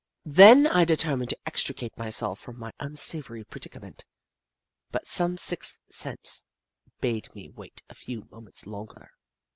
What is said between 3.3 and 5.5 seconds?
predicament, but some